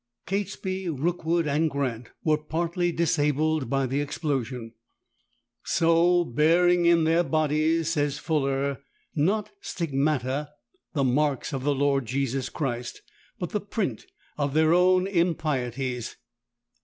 [0.25, 4.73] Catesby, Rookwood, and Grant were partly disabled by the explosion,
[5.63, 8.81] "so bearing in their bodies," says Fuller,
[9.13, 10.47] "not στιγματα,
[10.93, 13.03] the marks of the Lord Jesus Christ,
[13.37, 14.07] but the print
[14.39, 16.15] of their own impieties."